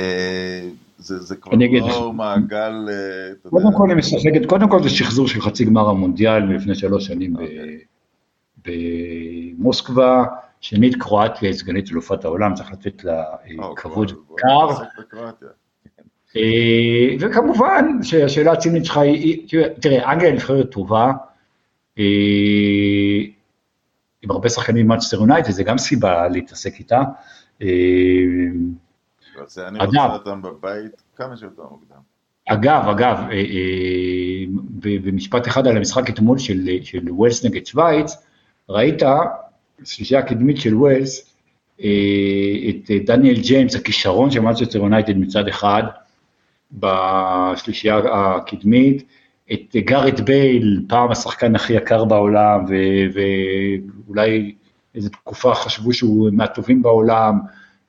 [0.98, 2.58] זה, זה כבר לא מעגל,
[2.90, 2.94] אה,
[3.32, 6.76] אתה יודע, קודם כל היא משחקת, קודם כל זה שחזור של חצי גמר המונדיאל מלפני
[6.76, 7.42] שלוש שנים ב-
[8.66, 10.24] במוסקבה,
[10.62, 14.68] שנית קרואטיה היא סגנית אלופת העולם, צריך לתת לה אה, או, כבוד בוא- בוא וקר.
[14.70, 15.48] נעסוק בקרואטיה.
[16.38, 19.48] אה, וכמובן שהשאלה הצינית שלך היא,
[19.82, 21.12] תראה, אנגליה נבחרת טובה,
[22.00, 22.04] אה,
[24.22, 27.02] עם הרבה שחקנים ממנצ'סטר יונייטד, זה גם סיבה להתעסק איתה.
[27.62, 27.68] אה,
[29.68, 29.80] אני.
[29.80, 31.98] רוצה אותם בבית כמה שיותר מוקדם.
[32.50, 34.44] אגב, אגב, אה, אה,
[34.82, 36.60] במשפט אחד על המשחק אתמול של
[37.10, 38.16] ווילס נגד שווייץ,
[38.70, 39.04] ראית,
[39.86, 41.36] שלישייה הקדמית של ווילס,
[41.84, 45.84] אה, את דניאל ג'יימס, הכישרון של מנצ'סטר יונייטד מצד אחד,
[46.72, 49.04] בשלישייה הקדמית,
[49.54, 53.20] את גארט בייל, פעם השחקן הכי יקר בעולם, ו-
[54.08, 54.56] ואולי
[54.96, 57.40] איזו תקופה חשבו שהוא מהטובים בעולם,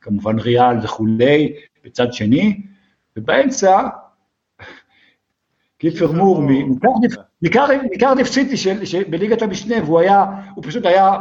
[0.00, 1.52] כמובן ריאל וכולי,
[1.85, 2.61] בצד שני,
[3.16, 3.88] ובאמצע,
[5.78, 8.57] קיפר מור מקרדיף- סיטי
[9.11, 10.24] בליגת המשנה, והוא היה,
[10.55, 11.16] הוא פשוט היה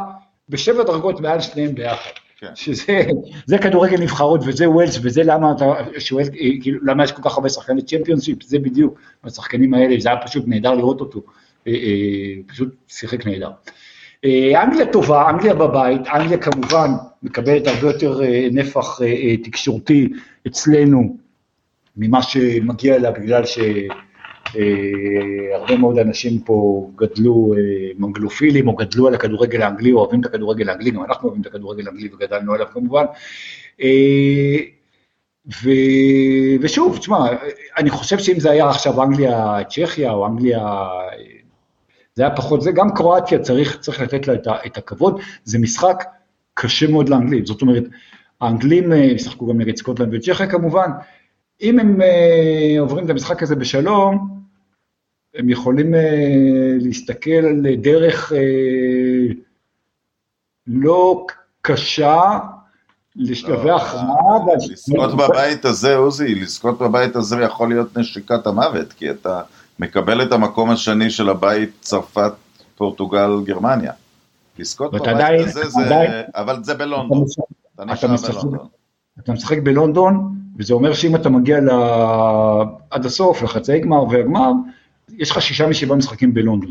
[0.48, 2.10] בשבע דרגות מעל שניהם ביחד.
[2.42, 2.48] כן.
[2.54, 3.02] שזה
[3.46, 6.24] זה כדורגל נבחרות וזה ווילס וזה למה אתה שואל,
[6.62, 10.44] כאילו, למה יש כל כך הרבה שחקני צ'מפיונשיפ, זה בדיוק, השחקנים האלה, זה היה פשוט
[10.46, 11.22] נהדר לראות אותו,
[11.66, 13.50] אה, אה, פשוט שיחק נהדר.
[14.24, 16.90] אה, אנגליה טובה, אנגליה בבית, אנגליה כמובן
[17.22, 18.20] מקבלת הרבה יותר
[18.52, 18.98] נפח
[19.44, 20.08] תקשורתי
[20.46, 21.16] אצלנו
[21.96, 23.42] ממה שמגיע לה בגלל
[24.52, 30.68] שהרבה מאוד אנשים פה גדלו אה, מנגלופילים או גדלו על הכדורגל האנגלי, אוהבים את הכדורגל
[30.68, 33.04] האנגלי, גם אנחנו אוהבים את הכדורגל האנגלי וגדלנו עליו כמובן.
[33.82, 34.56] אה,
[35.62, 35.70] ו...
[36.60, 37.18] ושוב, תשמע,
[37.78, 40.88] אני חושב שאם זה היה עכשיו אנגליה צ'כיה או אנגליה,
[42.14, 45.58] זה היה פחות, זה גם קרואטיה צריך, צריך לתת לה את, ה, את הכבוד, זה
[45.58, 46.04] משחק
[46.54, 47.84] קשה מאוד לאנגלים, זאת אומרת,
[48.40, 50.90] האנגלים אה, ישחקו גם נגד סקוטלנד וצ'כיה כמובן,
[51.62, 54.41] אם הם אה, עוברים את המשחק הזה בשלום,
[55.34, 55.94] הם יכולים
[56.80, 58.32] להסתכל על דרך
[60.66, 61.26] לא
[61.62, 62.38] קשה
[63.16, 64.38] לשלבי לא, הכרעה.
[64.70, 69.42] לזכות בבית הזה, עוזי, לזכות בבית הזה יכול להיות נשיקת המוות, כי אתה
[69.78, 72.32] מקבל את המקום השני של הבית צרפת,
[72.76, 73.92] פורטוגל, גרמניה.
[74.58, 77.24] לזכות בבית עדיין, הזה, זה, עדיין, אבל זה בלונדון.
[77.74, 78.68] אתה, אתה, אתה, משחק, בלונדון.
[79.18, 81.70] אתה משחק בלונדון, וזה אומר שאם אתה מגיע ל...
[82.90, 84.50] עד הסוף, לחצי גמר והגמר,
[85.18, 86.70] יש לך שישה משבעה משחקים בלונדון.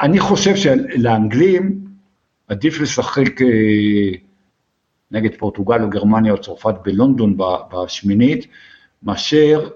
[0.00, 1.84] אני חושב שלאנגלים
[2.48, 3.46] עדיף לשחק אה,
[5.10, 7.36] נגד פורטוגל או גרמניה או צרפת בלונדון
[7.72, 8.46] בשמינית,
[9.02, 9.68] מאשר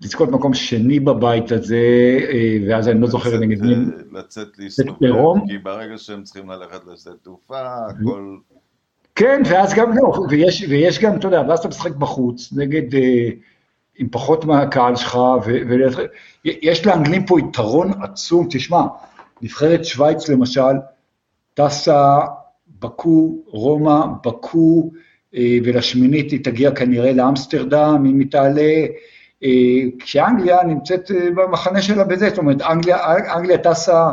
[0.00, 3.74] לזכות מקום שני בבית הזה, אה, ואז אני לא זוכר נגד מי...
[4.12, 8.36] לצאת להסתובב, כי ברגע שהם צריכים ללכת לשדה תעופה, הכל...
[9.14, 13.28] כן, ואז גם לא, ויש, ויש גם, אתה יודע, ואז אתה משחק בחוץ, נגד, אה,
[13.98, 15.18] עם פחות מהקהל שלך,
[16.44, 18.82] ויש לאנגלים פה יתרון עצום, תשמע,
[19.42, 20.76] נבחרת שווייץ למשל,
[21.54, 22.18] טסה
[22.80, 24.90] בקו, רומא, בקו,
[25.34, 28.86] אה, ולשמינית היא תגיע כנראה לאמסטרדם, אם היא תעלה,
[29.44, 32.98] אה, כשאנגליה נמצאת אה, במחנה שלה בזה, זאת אומרת, אנגליה,
[33.36, 34.10] אנגליה טסה,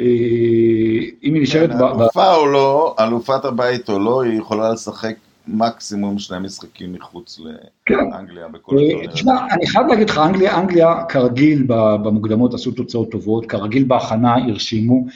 [0.00, 1.70] אם היא נשארת...
[1.70, 5.14] כן, אלופה או לא, אלופת הבית או לא, היא יכולה לשחק
[5.46, 7.40] מקסימום שני משחקים מחוץ
[7.86, 7.94] כן.
[7.94, 8.52] לאנגליה כן.
[8.52, 9.12] בכל הטורניר.
[9.12, 11.64] תשמע, אני חייב להגיד לך, אנגליה, אנגליה כרגיל
[12.02, 15.06] במוקדמות עשו תוצאות טובות, כרגיל בהכנה הרשימו.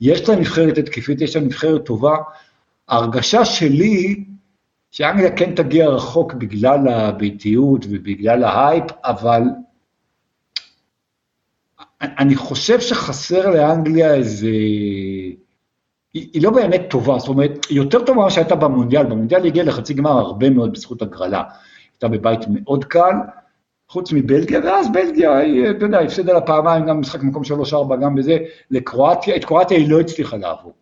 [0.00, 2.16] יש לה נבחרת התקפית, יש לה נבחרת טובה.
[2.88, 4.24] ההרגשה שלי,
[4.90, 9.42] שאנגליה כן תגיע רחוק בגלל הביתיות ובגלל ההייפ, אבל
[12.02, 14.48] אני חושב שחסר לאנגליה איזה...
[16.14, 19.50] היא, היא לא באמת טובה, זאת אומרת, היא יותר טובה ממה שהייתה במונדיאל, במונדיאל היא
[19.50, 21.42] הגיעה לחצי גמר הרבה מאוד בזכות הגרלה.
[21.92, 23.14] הייתה בבית מאוד קל,
[23.88, 28.14] חוץ מבלגיה, ואז בלגיה, היא, אתה יודע, הפסידה לה פעמיים, גם במשחק מקום 3-4, גם
[28.14, 28.38] בזה,
[28.70, 30.72] לקרואטיה, את קרואטיה היא לא הצליחה לעבור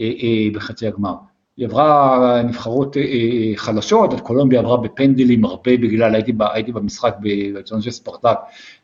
[0.00, 1.14] אה, אה, בחצי הגמר.
[1.56, 7.16] היא עברה נבחרות אה, אה, חלשות, את קולומביה עברה בפנדלים הרבה בגלל, הייתי, הייתי במשחק
[7.20, 8.36] בעיתון של ספרטק,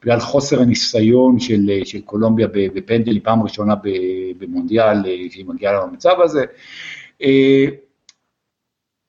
[0.03, 3.75] בגלל חוסר הניסיון של, אה, של קולומביה בפנדלים, פעם ראשונה
[4.39, 4.97] במונדיאל
[5.31, 6.45] שהיא מגיעה למצב הזה.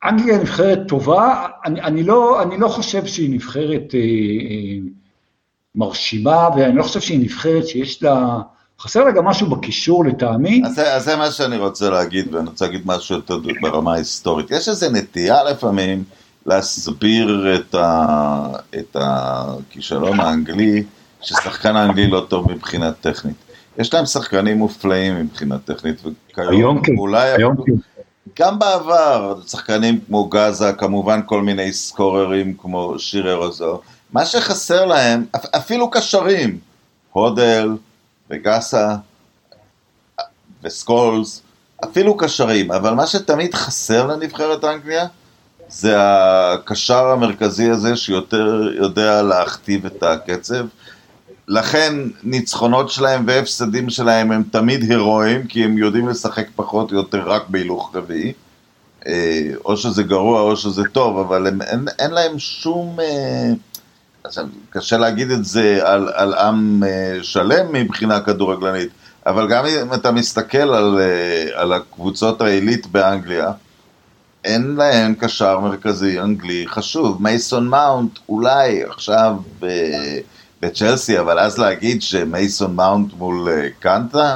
[0.03, 4.77] אנגליה נבחרת טובה, אני, אני, לא, אני לא חושב שהיא נבחרת אה, אה,
[5.75, 8.41] מרשימה, ואני לא חושב שהיא נבחרת שיש לה,
[8.81, 10.61] חסר לה גם משהו בקישור לטעמי.
[10.65, 14.51] אז אז זה מה שאני רוצה להגיד, ואני רוצה להגיד משהו יותר ברמה ההיסטורית.
[14.51, 16.03] יש איזו נטייה לפעמים
[16.45, 18.47] להסביר את, ה,
[18.79, 20.83] את הכישלון האנגלי,
[21.21, 23.35] ששחקן האנגלי לא טוב מבחינה טכנית.
[23.77, 27.31] יש להם שחקנים מופלאים מבחינה טכנית, וכיום כן, אולי...
[27.31, 27.73] היום כן.
[28.39, 33.81] גם בעבר, שחקנים כמו גאזה, כמובן כל מיני סקוררים כמו שירי רוזו,
[34.13, 36.57] מה שחסר להם, אפילו קשרים,
[37.11, 37.69] הודל
[38.31, 38.95] וגאסה
[40.63, 41.41] וסקולס,
[41.83, 45.05] אפילו קשרים, אבל מה שתמיד חסר לנבחרת אנגליה
[45.69, 50.65] זה הקשר המרכזי הזה שיותר יודע להכתיב את הקצב
[51.47, 57.29] לכן ניצחונות שלהם והפסדים שלהם הם תמיד הירואיים, כי הם יודעים לשחק פחות או יותר
[57.29, 58.33] רק בהילוך רביעי.
[59.07, 62.99] אה, או שזה גרוע או שזה טוב, אבל הם, אין, אין להם שום...
[62.99, 63.51] אה,
[64.23, 68.89] עכשיו, קשה להגיד את זה על, על עם אה, שלם מבחינה כדורגלנית,
[69.25, 70.99] אבל גם אם אתה מסתכל על,
[71.53, 73.51] על הקבוצות העילית באנגליה,
[74.43, 77.23] אין להם קשר מרכזי אנגלי חשוב.
[77.23, 79.35] מייסון מאונט אולי עכשיו...
[80.61, 84.35] בצ'לסי, אבל אז להגיד שמייסון מאונט מול אה, קנטה,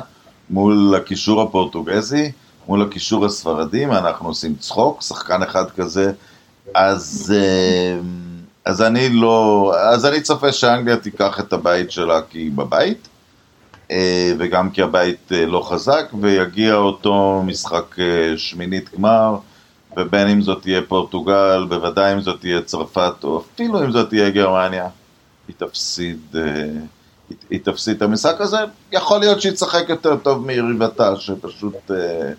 [0.49, 2.31] מול הקישור הפורטוגזי,
[2.67, 6.11] מול הקישור הספרדי, אנחנו עושים צחוק, שחקן אחד כזה,
[6.75, 7.99] אז, אה,
[8.65, 13.07] אז אני לא, אז אני צופה שאנגליה תיקח את הבית שלה כי היא בבית,
[13.91, 17.95] אה, וגם כי הבית לא חזק, ויגיע אותו משחק
[18.37, 19.37] שמינית גמר,
[19.97, 24.29] ובין אם זאת תהיה פורטוגל, בוודאי אם זאת תהיה צרפת, או אפילו אם זאת תהיה
[24.29, 24.87] גרמניה.
[25.47, 26.41] היא תפסיד, אה,
[27.49, 28.57] היא תפסיד את המשחק הזה.
[28.91, 32.31] יכול להיות שהיא תשחק יותר טוב מיריבתה, שפשוט אה,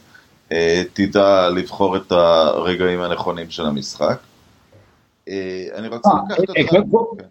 [0.53, 4.19] אה, תדע לבחור את הרגעים הנכונים של המשחק.
[5.75, 6.93] אני רוצה לקחת אותך...
[7.19, 7.25] כן.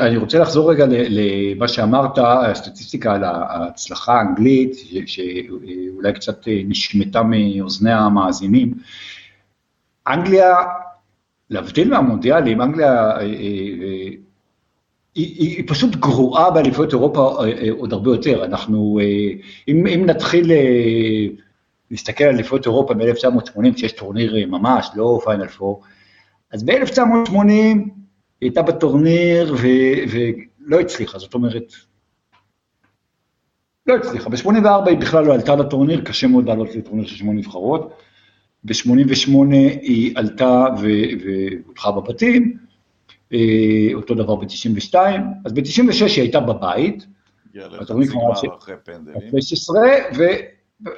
[0.00, 8.74] אני רוצה לחזור רגע למה שאמרת, הסטטיסטיקה על ההצלחה האנגלית, שאולי קצת נשמטה מאוזני המאזינים.
[10.08, 10.56] אנגליה,
[11.50, 13.18] להבדיל מהמונדיאלים, אנגליה
[15.18, 18.44] היא, היא פשוט גרועה באליפויות אירופה אה, אה, עוד הרבה יותר.
[18.44, 19.30] אנחנו, אה,
[19.68, 20.52] אם, אם נתחיל
[21.90, 25.82] להסתכל על אליפויות אירופה מ-1980, שיש טורניר ממש, לא final four,
[26.52, 27.84] אז ב-1980 היא
[28.40, 29.66] הייתה בטורניר ו,
[30.10, 31.72] ולא הצליחה, זאת אומרת,
[33.86, 34.30] לא הצליחה.
[34.30, 37.92] ב-84 היא בכלל לא עלתה לטורניר, קשה מאוד לעלות לטורניר של שמונה נבחרות.
[38.64, 39.30] ב-88
[39.82, 42.56] היא עלתה והודחה בבתים,
[43.32, 44.94] אה, אותו דבר ב-92,
[45.44, 47.06] אז ב-96 היא הייתה בבית.
[47.80, 49.40] הטורניר כבר אחרי פנדלים.
[49.40, 49.80] 16,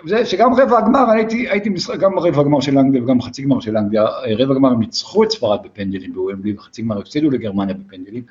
[0.04, 3.42] וזה שגם רבע הגמר, אני הייתי, הייתי משחק, גם רבע הגמר של אנגליה וגם חצי
[3.42, 4.04] גמר של אנגליה,
[4.38, 8.22] רבע הגמר הם ניצחו את ספרד בפנדלים בוומבלי, וחצי גמר הפסידו לגרמניה בפנדלים.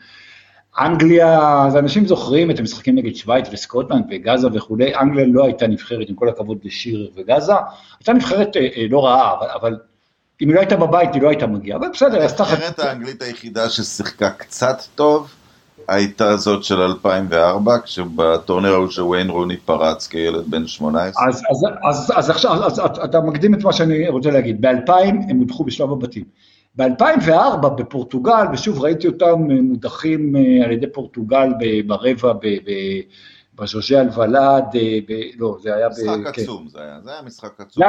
[0.80, 6.10] אנגליה, אז אנשים זוכרים את המשחקים נגד שווייץ וסקוטלנד וגאזה וכולי, אנגליה לא הייתה נבחרת,
[6.10, 7.54] עם כל הכבוד לשיר וגאזה,
[8.00, 9.78] הייתה נבחרת אה, אה, לא רעה, אבל, אבל
[10.42, 12.58] אם היא לא הייתה בבית היא לא הייתה מגיעה, אבל בסדר, אז תחת...
[12.58, 15.32] הנבחרת האנגלית היחידה ששיחקה קצת טוב,
[15.90, 21.28] הייתה זאת של 2004, כשבטורניר ההוא שוויין רוני פרץ כילד בן 18.
[21.28, 24.92] אז, אז, אז, אז עכשיו, אז, אתה מקדים את מה שאני רוצה להגיד, ב-2000
[25.30, 26.24] הם הודחו בשלב הבתים.
[26.76, 31.50] ב-2004 בפורטוגל, ושוב ראיתי אותם מודחים אה, על ידי פורטוגל
[31.88, 32.34] ברבע,
[33.56, 34.64] בז'וז'ה אלוולד,
[35.38, 35.90] לא, זה היה...
[35.90, 36.42] משחק כן.
[36.42, 37.84] עצום, זה היה, זה היה משחק עצום.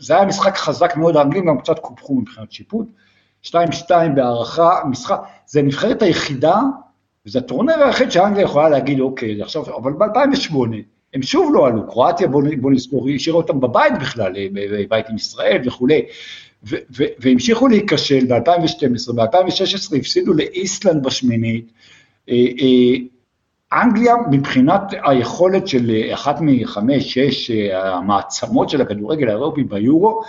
[0.00, 2.86] זה היה משחק חזק מאוד, האנגלים גם קצת קופחו מבחינת שיפוט.
[3.44, 3.52] 2-2
[4.14, 6.60] בהערכה, משחק, זה הנבחרת היחידה,
[7.26, 10.54] וזה הטורנר היחיד שאנגליה יכולה להגיד, אוקיי, עכשיו, אבל ב-2008,
[11.14, 15.08] הם שוב לא עלו, קרואטיה, בוא, בוא נזכור, היא השאירה אותם בבית בכלל, אה, בבית
[15.08, 16.02] עם ישראל וכולי,
[17.20, 21.72] והמשיכו להיכשל ב-2012, ב-2016 הפסידו לאיסלנד בשמינית,
[22.28, 22.96] אה, אה,
[23.82, 30.22] אנגליה מבחינת היכולת של אחת מחמש, שש המעצמות של הכדורגל האירופי ביורו,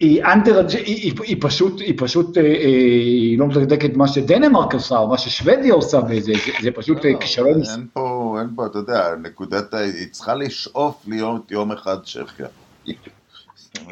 [0.00, 4.98] היא אנטר, היא, היא פשוט, היא פשוט, אה, אה, היא לא מדקדקת מה שדנמרק עושה,
[4.98, 7.62] או מה ששוודיה עושה, וזה זה, זה פשוט לא, כישלון.
[7.72, 12.46] אין פה, אין פה, אתה יודע, נקודת, היא צריכה לשאוף להיות יום אחד צ'כיה.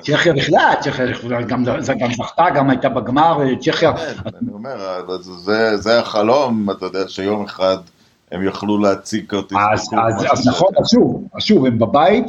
[0.00, 3.96] צ'כיה בכלל, צ'כיה גם, גם זכתה, גם הייתה בגמר, צ'כיה.
[3.96, 7.76] כן, אני אומר, זה, זה החלום, אתה יודע, שיום אחד
[8.32, 9.58] הם יוכלו להציג כרטיס.
[9.72, 12.26] אז, אז, אז נכון, אז שוב, אז שוב, הם בבית,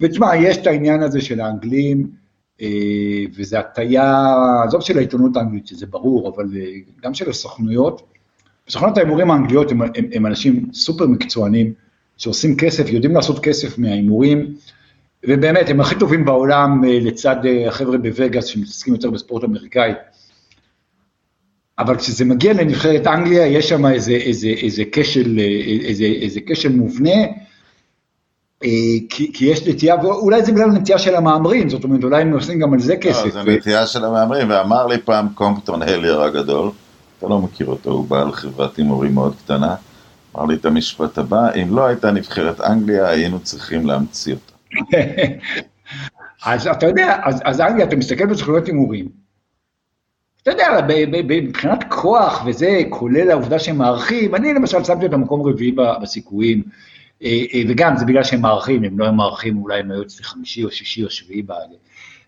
[0.00, 2.19] ותשמע, יש את העניין הזה של האנגלים,
[2.62, 6.66] אה, וזה הטיה, עזוב של העיתונות האנגלית, שזה ברור, אבל אה,
[7.02, 8.02] גם של הסוכנויות.
[8.68, 11.72] סוכנות ההימורים האנגליות הם, הם, הם אנשים סופר מקצוענים,
[12.16, 14.54] שעושים כסף, יודעים לעשות כסף מההימורים,
[15.26, 17.36] ובאמת, הם הכי טובים בעולם אה, לצד
[17.68, 19.92] החבר'ה בווגאס שמתעסקים יותר בספורט אמריקאי.
[21.78, 24.82] אבל כשזה מגיע לנבחרת אנגליה, יש שם איזה, איזה, איזה,
[25.84, 27.20] איזה, איזה כשל מובנה,
[29.08, 32.58] כי, כי יש נטייה, ואולי זה בגלל נטייה של המהמרים, זאת אומרת, אולי הם עושים
[32.58, 33.24] גם על זה כסף.
[33.24, 36.70] לא, זה נטייה של המהמרים, ואמר לי פעם קומפטון הלייר הגדול,
[37.18, 39.74] אתה לא מכיר אותו, הוא בעל חברת הימורים מאוד קטנה,
[40.36, 44.76] אמר לי את המשפט הבא, אם לא הייתה נבחרת אנגליה, היינו צריכים להמציא אותה.
[46.46, 49.08] אז אתה יודע, אז, אז אנגליה, אתה מסתכל בזכויות הימורים,
[50.42, 50.80] אתה יודע,
[51.28, 56.62] מבחינת כוח וזה, כולל העובדה שהם מארחים, אני למשל שמתי את המקום רביעי בסיכויים.
[57.22, 60.24] אה, אה, וגם זה בגלל שהם מערכים, הם לא הם מערכים, אולי הם היו אצלי
[60.24, 61.74] חמישי או שישי או שביעי בעלי.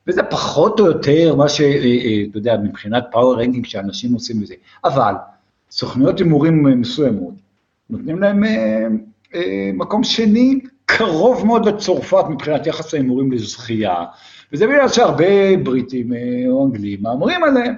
[0.06, 4.54] וזה פחות או יותר מה שאתה אה, יודע, מבחינת power ranking שאנשים עושים לזה.
[4.84, 5.14] אבל
[5.70, 7.34] סוכנויות הימורים מסוימות,
[7.90, 8.42] נותנים להם
[9.74, 14.04] מקום שני קרוב מאוד לצרפת מבחינת יחס ההימורים לזכייה,
[14.52, 16.12] וזה בגלל שהרבה בריטים
[16.48, 17.74] או אנגלים מהמרים עליהם.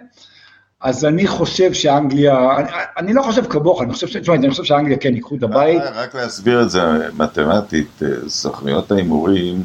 [0.84, 2.68] אז אני חושב שאנגליה, אני,
[2.98, 5.82] אני לא חושב כמוך, אני חושב, תשמע, אני חושב שאנגליה כן ייקחו את הבית.
[5.94, 6.82] רק להסביר את זה
[7.16, 9.64] מתמטית, אה, סוכנויות ההימורים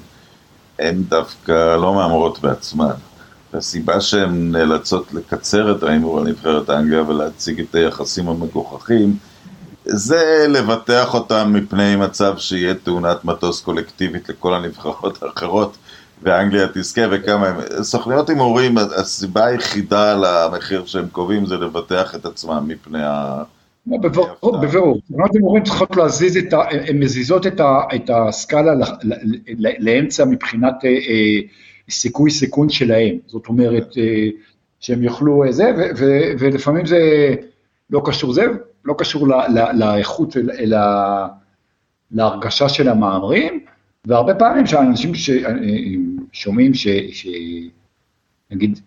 [0.79, 2.91] הן דווקא לא מהמרות בעצמן.
[3.53, 9.17] והסיבה שהן נאלצות לקצר את ההימור על נבחרת אנגליה ולהציג את היחסים המגוחכים,
[9.85, 15.77] זה לבטח אותם מפני מצב שיהיה תאונת מטוס קולקטיבית לכל הנבחרות האחרות.
[16.23, 17.83] ואנגליה תזכה וכמה הם...
[17.83, 23.43] סוכניות הימורים, הסיבה היחידה למחיר שהם קובעים זה לבטח את עצמם מפני ה...
[23.87, 26.57] לא, בבירור, סוכניות הימורים צריכות להזיז את ה...
[26.87, 27.47] הן מזיזות
[27.95, 28.71] את הסקאלה
[29.79, 31.39] לאמצע מבחינת אה, אה,
[31.89, 34.27] סיכוי סיכון שלהם, זאת אומרת אה,
[34.79, 35.71] שהם יוכלו זה,
[36.39, 36.99] ולפעמים זה
[37.89, 38.45] לא קשור זה,
[38.85, 39.27] לא קשור
[39.73, 40.77] לאיכות, אלא
[42.11, 43.59] להרגשה של המאמרים,
[44.07, 46.87] והרבה פעמים שאנשים ששומעים ש...
[48.51, 48.79] שנגיד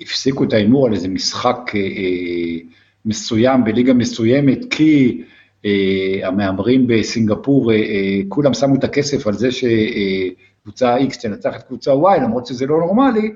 [0.00, 2.58] הפסיקו את ההימור על איזה משחק אה, אה,
[3.04, 5.22] מסוים בליגה מסוימת, כי
[5.64, 11.62] אה, המהמרים בסינגפור, אה, אה, כולם שמו את הכסף על זה שקבוצה X תנצח את
[11.62, 13.34] קבוצה Y, למרות שזה לא נורמלי,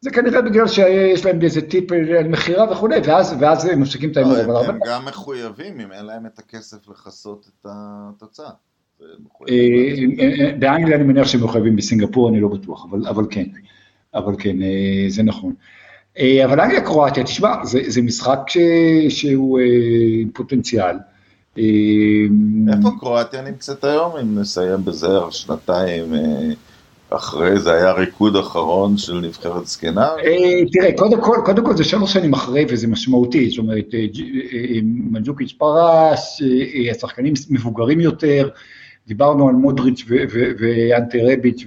[0.00, 4.16] זה כנראה בגלל שיש להם איזה טיפ על מכירה וכולי, ואז, ואז הם מפסיקים את
[4.16, 4.36] ההימור.
[4.36, 8.50] לא, הם גם מחויבים אם אין להם את הכסף לכסות את התוצאה.
[9.48, 9.54] אה,
[10.20, 13.44] אה, באנגליה אני מניח שהם מחויבים, בסינגפור אני לא בטוח, אבל, כן,
[14.14, 15.52] אבל כן, אה, זה נכון.
[16.44, 18.58] אבל אנגליה קרואטיה, תשמע, זה, זה משחק ש,
[19.08, 19.60] שהוא
[20.32, 20.96] פוטנציאל.
[21.56, 26.04] איפה קרואטיה נמצאת היום, אם נסיים בזה שנתיים
[27.10, 30.08] אחרי, זה היה ריקוד אחרון של נבחרת זקנה?
[30.72, 33.86] תראה, קודם כל, קודם כל זה שלוש שנים אחרי וזה משמעותי, זאת אומרת,
[34.84, 36.40] מנג'וקיץ' פרס,
[36.90, 38.48] השחקנים מבוגרים יותר,
[39.06, 40.04] דיברנו על מודריץ'
[40.58, 41.64] ואנטי רביץ'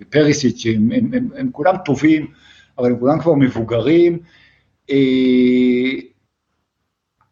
[0.00, 2.26] ופריסיץ', הם, הם, הם, הם כולם טובים,
[2.78, 4.18] אבל הם כולם כבר מבוגרים.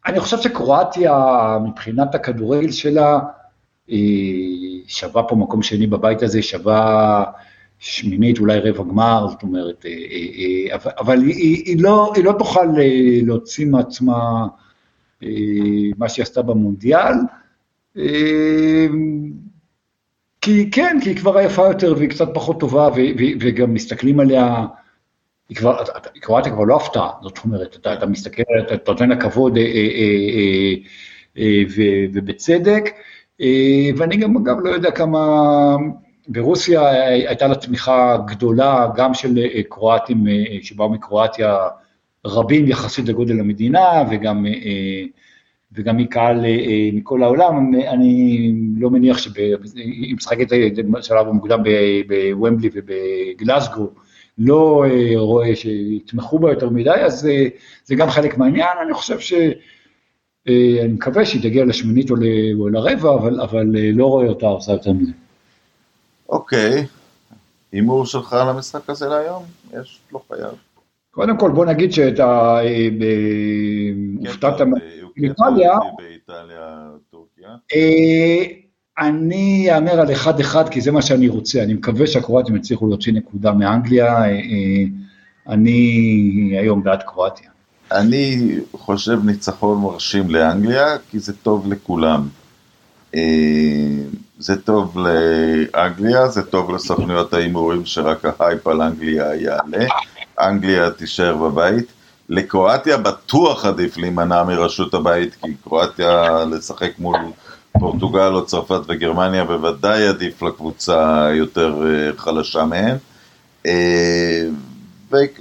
[0.07, 1.13] אני חושב שקרואטיה,
[1.67, 3.19] מבחינת הכדורגל שלה,
[4.87, 7.23] שווה פה מקום שני בבית הזה, שווה
[7.79, 9.85] שמינית, אולי רבע גמר, זאת אומרת,
[10.99, 12.65] אבל היא, היא, לא, היא לא תוכל
[13.23, 14.47] להוציא מעצמה
[15.97, 17.13] מה שהיא עשתה במונדיאל.
[20.41, 22.89] כי כן, כי היא כבר עייפה יותר והיא קצת פחות טובה,
[23.39, 24.65] וגם מסתכלים עליה,
[25.49, 25.83] היא כבר,
[26.21, 28.43] קרואטיה כבר לא הפתעה, זאת אומרת, אתה, אתה מסתכל,
[28.73, 30.73] אתה נותן לה כבוד אה, אה,
[31.37, 31.63] אה,
[32.13, 32.83] ובצדק,
[33.97, 35.19] ואני גם אגב לא יודע כמה,
[36.27, 39.39] ברוסיה הייתה לה תמיכה גדולה, גם של
[39.69, 40.25] קרואטים
[40.61, 41.57] שבאו מקרואטיה,
[42.25, 44.45] רבים יחסית לגודל המדינה, וגם
[45.71, 50.47] וגם מקהל אה, מכל העולם, אני לא מניח שהיא משחקת
[50.91, 51.59] בשלב המוקדם
[52.07, 53.89] בוומבלי ובגלסגו,
[54.37, 57.47] לא אה, רואה שיתמכו בה יותר מדי, אז אה,
[57.85, 59.33] זה גם חלק מהעניין, אני חושב ש...
[60.83, 62.15] אני מקווה שהיא תגיע לשמינית או
[62.69, 65.11] לרבע, אבל, אבל לא רואה אותה עושה יותר מזה.
[66.29, 66.85] אוקיי,
[67.71, 69.43] הימור שלך על המשחק הזה להיום?
[69.73, 70.51] יש, לא חייב.
[71.11, 72.59] קודם כל בוא נגיד שאתה
[74.27, 74.61] הופתעת
[75.17, 75.77] מאיטליה.
[78.99, 83.51] אני אאמר על 1-1 כי זה מה שאני רוצה, אני מקווה שהקרואטים יצליחו להוציא נקודה
[83.51, 84.83] מאנגליה, אה, אה,
[85.47, 87.49] אני היום בעד קרואטיה.
[87.91, 92.27] אני חושב ניצחון מרשים לאנגליה, כי זה טוב לכולם.
[93.15, 93.21] אה,
[94.39, 99.85] זה טוב לאנגליה, זה טוב לסוכנויות ההימורים שרק ההייפ על אנגליה יעלה.
[100.39, 101.96] אנגליה תישאר בבית.
[102.29, 107.15] לקרואטיה בטוח עדיף להימנע מראשות הבית, כי קרואטיה לשחק מול
[107.79, 112.97] פורטוגל או צרפת וגרמניה בוודאי עדיף לקבוצה יותר אה, חלשה מהן.
[113.65, 114.43] אה,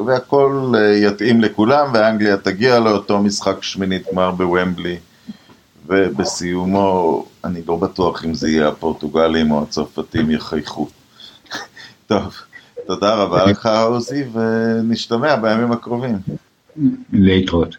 [0.06, 4.96] והכל אה, יתאים לכולם, ואנגליה תגיע לאותו משחק שמינית גמר בוומבלי,
[5.86, 10.88] ובסיומו, אני לא בטוח אם זה יהיה הפורטוגלים או הצרפתים יחייכו.
[12.06, 12.34] טוב.
[12.86, 16.18] תודה רבה לך עוזי, ונשתמע בימים הקרובים.
[17.12, 17.70] later